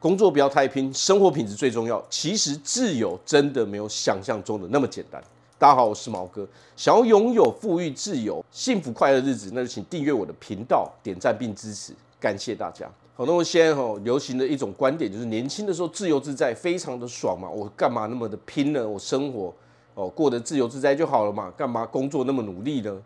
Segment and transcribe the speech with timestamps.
[0.00, 2.02] 工作不要太拼，生活品质最重要。
[2.08, 5.22] 其实自由真的没有想象中的那么简单。
[5.58, 6.48] 大家好，我是毛哥。
[6.74, 12.90] 想要拥有富裕、自由、幸福、快乐日子，那就请订阅我的频道，点赞并支持，感谢大家。
[13.14, 17.50] 好，那么现在哈流行的一种观点就是，年轻的时候自由自在，非常的爽嘛。
[17.50, 18.88] 我干嘛那么的拼呢？
[18.88, 19.52] 我生活
[19.92, 22.98] 哦过得自由自在就好了嘛，干嘛工作那么努力呢？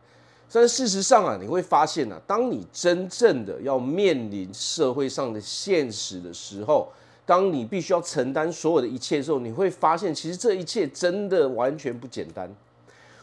[0.53, 6.89] 但事实上啊，你会发现啊，当你真正的要面临社会上的现实的时候，
[7.27, 12.49] 当你必须要承担所有的一切的时候，你会发现，其实这一切真的完全不简单。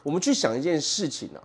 [0.03, 1.39] 我们去想一件事情啊，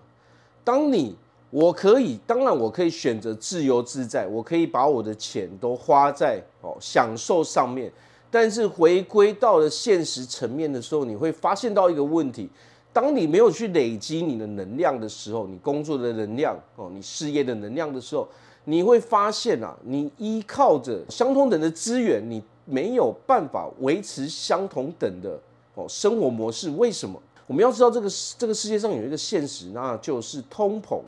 [0.64, 1.14] 当你
[1.50, 7.92] 我可以，当然我可以选择自由自在，我可以把我的钱都花在哦享受上面，
[8.28, 12.50] 但是回归到了现实层面的时候，你会发现到一个问题。
[12.96, 18.26] 当你没有去累积你的能量的时候，你工作的能量哦，你事业的能量的时候，
[18.64, 25.38] 你会发现啊，你依靠着相同等的资源，你没有办法维持相同等的
[25.74, 26.70] 哦生活模式。
[26.70, 27.20] 为什么？
[27.46, 30.98] 我们要知道这个这个世界上有一个现实，那就是通膨，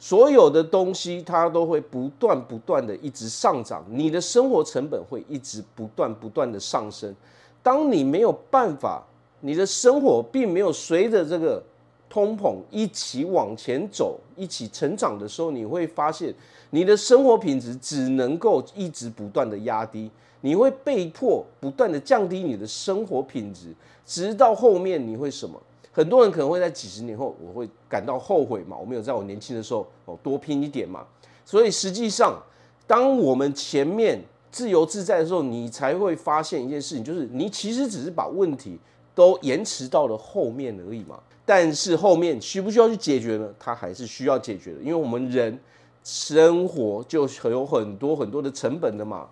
[0.00, 7.14] 所有的东西它都会不断不断的一直上涨，你的生活成本会一直不断不断的上升。
[7.62, 9.04] 当你没有办法。
[9.46, 11.62] 你的生活并没有随着这个
[12.08, 16.34] 通膨一起往前走，一起成长的时候，你会发现
[16.70, 23.72] 你的生活品质只能够一直不断的压低，你会被迫不断的降低你的生活品质，
[24.04, 25.62] 直到后面你会什么？
[25.92, 31.06] 很多人可能会在几十年后，我会感到后悔嘛，我没有在我年轻的时候哦多拼一点嘛。
[31.44, 32.36] 所以实际上，
[32.84, 38.76] 当我们前面自由自在的时候，你才会发现一件事情，就是你其实只是把问题。
[39.16, 43.48] 都延迟到了后面而已嘛，但是后面需不需要去解决呢？
[43.58, 45.58] 它还是需要解决的，因为我们人
[46.04, 49.26] 生活就有很多很多的成本的嘛。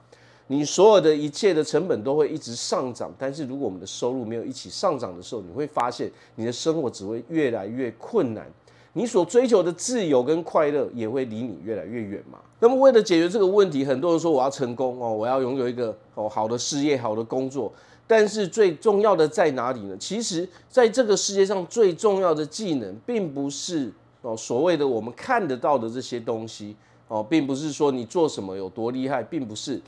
[0.47, 8.47] 你所有的一切的成本都会一直上涨，但是如果我们的收入没有一起上涨的时候，你会发现你的生活只会越来越困难，
[8.95, 12.39] 你所追求的自由跟快乐也会离你越来越远嘛。
[12.61, 17.73] 那么为了解决这个问题，很多人说我要成功哦，我要拥有一个哦好的事业、好的工作。
[18.07, 19.97] 但是最重要的在哪里呢？
[19.99, 26.77] 其实，在这个世界上最重要的技能，并不是哦所谓的我们看得到的这些东西
[27.09, 29.81] 哦，并不是说你做什么有多厉害，并不是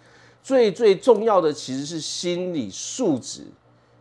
[0.43, 3.43] 最最重要的，其实是心理素质。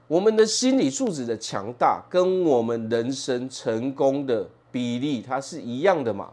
[0.08, 6.30] 我们的心理素质的强大，跟我们人生成功的比例，它是一样的嘛？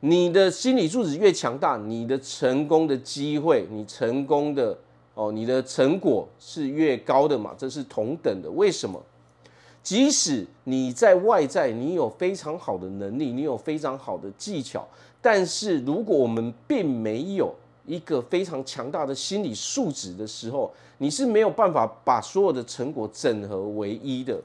[0.00, 4.76] 你的心理素质越强大，你的成功的机会，你成功的。
[5.14, 8.50] 哦，你的成果是越高的嘛，这是同等的。
[8.50, 9.02] 为什么？
[9.82, 14.86] 即使你在外在你有非常好的能力，你有非常好的技巧，
[15.20, 17.52] 但是如果我们并没有
[17.84, 24.40] 一个非常强大的心理素质的时候，你是没有办法把所有的成果整合为一的。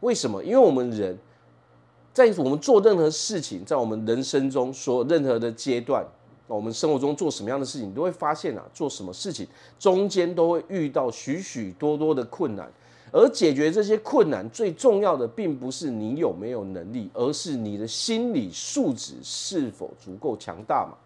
[0.00, 0.42] 为什么？
[0.42, 1.16] 因为我们人
[2.12, 6.04] 在我们做任何事情，在我们人生中所任何的阶段。
[6.56, 9.46] 我们生活中做什么样的事情，你都会发现啊，做什么事情
[9.78, 12.70] 中间都会遇到许许多多的困难，
[13.12, 20.96] 而解决这些困难最重要的，并不是你有没有能力，而是你的心理素质是否足够强大嘛。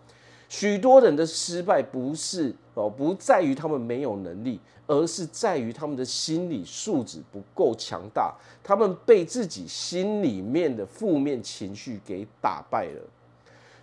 [0.48, 8.32] 许多人的失败不是哦，不在于他们没有能力，而是在于他们的心理素质不够强大，
[8.62, 13.02] 他们被自己心里面的负面情绪给打败了。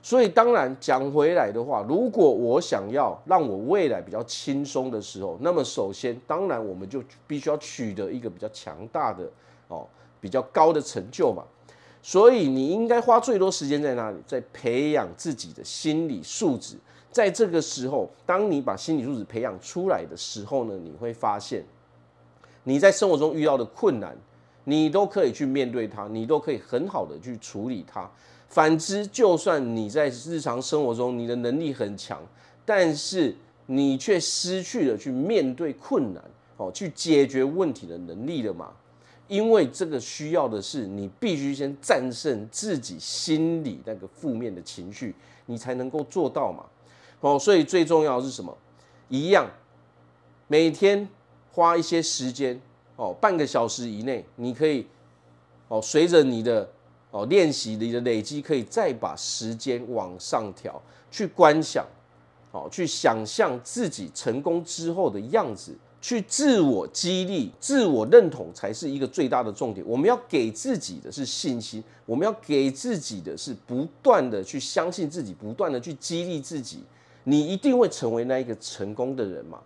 [0.04, 9.30] 所以当然讲回来的话，如果我想要让我未来比较轻松的时候，那么首先当然我们就必须要取得一个比较强大的
[9.68, 9.86] 哦，
[10.20, 11.44] 比较高的成就嘛。
[12.02, 14.18] 所以你应该花最多时间在哪里？
[14.26, 16.76] 在培养自己的心理素质。
[17.12, 21.64] 在这个时候，当你把心理素质培养出来的时候呢，你会发现
[22.64, 24.18] 你在生活中遇到的困难，
[24.64, 28.10] 你都可以去面对它，你都可以很好的去处理它。
[28.52, 32.22] 反之，就算你在日常生活中你的能力很强，
[32.66, 33.34] 但是
[33.68, 36.22] 你却失去了去面对困难、
[36.58, 38.74] 哦，去解决问题的能力了嘛？
[39.30, 45.16] 因为这个需要的是你必须先战胜自己心里那个负面的情绪，
[45.46, 46.66] 你才能够做到嘛。
[47.22, 48.58] 哦，所以最重要是什么？
[49.08, 49.50] 一样，
[50.50, 51.08] 每天
[51.54, 52.60] 花一些时间，
[52.98, 54.86] 哦，半个小时以内，你可以，
[55.70, 56.70] 哦，随着你的。
[57.12, 60.82] 哦，练习你的累积，可以再把时间往上调，
[61.12, 61.86] 去观想，
[62.52, 69.86] 哦，去想象自己成功之后的样子，去自我激励、自我认同，才是一个最大的重点。
[69.86, 76.82] 我们要给自己的是信心，我们要给自己的是不断的去相信自己，不断的去激励自己，
[77.26, 79.60] 你一定会成为那一个成功的人嘛。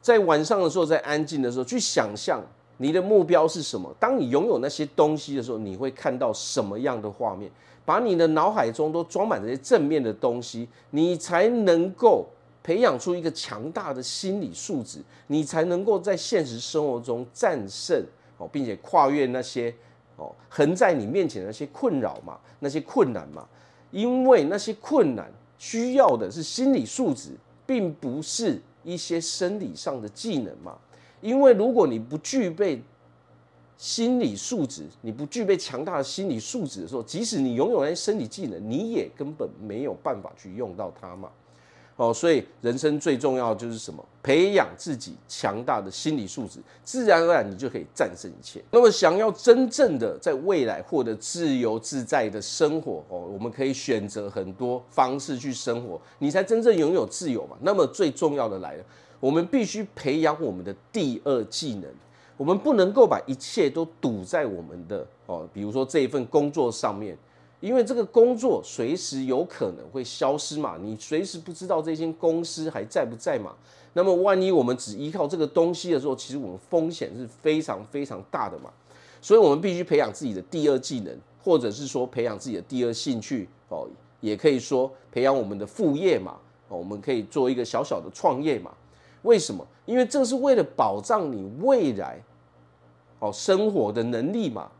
[0.00, 2.42] 在晚上的时候，在安静的时候，去想象
[2.78, 3.94] 你的目标是什么。
[4.00, 7.50] 当你拥有那些东西的时候，你会看到什么样的画面？
[7.84, 12.26] 把你的脑海中都装满这些正面的东西，你才能够
[12.62, 18.04] 培养出一个强大的心理素质，你才能够在现实生活中战胜
[18.36, 19.74] 哦，并且跨越那些
[20.16, 23.46] 哦横在你面前的那些困扰嘛，那些困难嘛。
[23.90, 27.30] 因为那些困难需要的是心理素质，
[27.64, 30.76] 并不是一些生理上的技能嘛。
[31.20, 32.82] 因为如果你不具备
[33.76, 41.30] 心理素质，你不具备强大的心理素质的时候，即使你拥有那些生理技能，你也根本没有办法去用到它嘛。
[41.94, 44.04] 哦，所以人生最重要就是什么？
[44.22, 48.62] 培养自己强大的心理素质，自然而然你就可以战胜一切。
[48.70, 57.56] 那么，想要真正的在未来获得自由自在的生活，哦，我们可以选择很多方式去生活，你才真正拥有自由嘛。
[57.62, 58.84] 那么最重要的来了，
[59.20, 61.84] 我们必须培养我们的第二技能，
[62.36, 67.16] 我们不能够把一切都赌在我们的哦，比如说这一份工作上面。
[67.60, 73.52] 因为这个工作随时有可能会消失嘛，你随时不知道这间公司还在不在嘛。
[73.94, 78.70] 那么万一我们只依靠这个东西的时候，其实我们风险是非常非常大的嘛。
[79.20, 81.12] 所以我们必须培养自己的第二技能，
[81.42, 83.88] 或者是说培养自己的第二兴趣哦，
[84.20, 86.36] 也可以说培养我们的副业嘛。
[86.68, 88.72] 哦，我们可以做一个小小的创业嘛。
[89.28, 89.66] 为什么？
[89.84, 92.18] 因为这是为了保障你未来
[93.18, 94.70] 哦生活的能力嘛。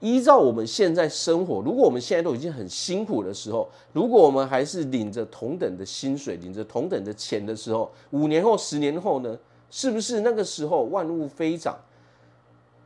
[0.00, 9.36] 依照我们现在生活，如果我们现在都已经很辛苦的时候，如果我们还是领着同等的薪水，领着同等的钱的时候，五年后、十年后呢？
[9.70, 11.76] 是不是那个时候万物飞涨？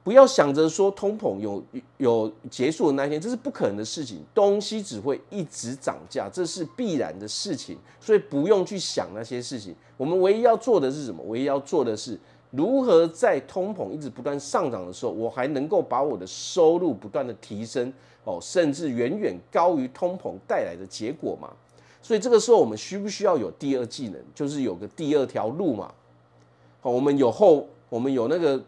[0.05, 1.63] 不要想着说通膨有
[1.99, 4.23] 有结束的那一天，这是不可能的事情。
[4.35, 9.75] 东西只会一直涨价，这是必然的事情，所以不用去想那些事情。
[9.97, 11.23] 我们唯一要做的是什么？
[11.25, 12.19] 唯一要做的是。
[12.51, 17.91] 如何在通膨一直不断上涨的时候，我还能够把我的收入不断的提升
[18.25, 21.49] 哦，甚至远远高于通膨带来的结果嘛？
[22.03, 25.91] 所以这个时候我们需不需要有第二技能，就是有个第二条路嘛？
[26.83, 28.63] 好，我们有后，我们有那个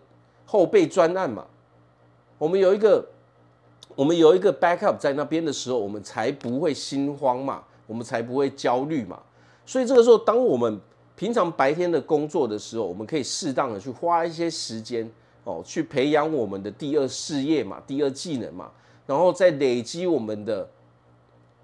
[0.45, 1.47] 后备专案嘛？
[2.39, 3.05] 我们有一个，
[3.95, 9.21] 我们有一个 backup 在那边的时候，我们才不会心慌嘛，我们才不会焦虑嘛。
[9.65, 10.79] 所以这个时候，当我们
[11.17, 15.11] 平常白天的工作的时候，我们可以适当的去花一些时间
[15.45, 18.71] 哦，去培养我们的第二事业嘛，第二技能嘛，
[19.07, 20.69] 然后再累积我们的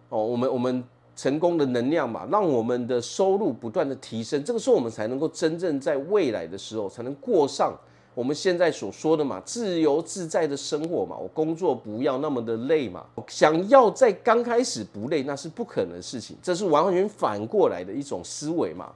[0.08, 0.82] 哦，我们我们
[1.16, 7.76] 成功的能量嘛，让我们的收入不断的提升，这个时候我们才能够真正在未来的时候才能过上
[8.14, 11.16] 我们现在所说的嘛，自由自在的生活嘛。
[11.16, 18.92] 我工作不要那么的累嘛，想要在刚开始不累，那是不可能的事情，这是完全反过来的一种思维嘛。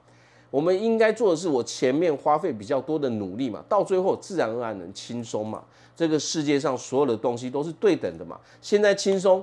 [0.50, 5.64] 我们应该做的是，我前面花费比较多的努力嘛，到最后自然而然能轻松嘛。
[5.96, 8.38] 这个世界上所有的东西都是对等的嘛。
[8.60, 9.42] 现在轻松，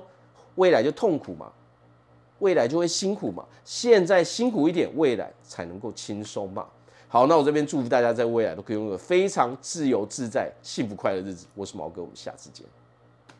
[0.54, 1.50] 未来就痛苦嘛，
[2.38, 3.44] 未来就会辛苦嘛。
[3.64, 6.66] 现在辛苦一点，未来才能够轻松嘛。
[7.12, 11.46] 好，那我这边祝福大家在未来都可以拥有非常自由自在、幸福快乐的日子。
[11.54, 12.64] 我是毛哥，我们下次见。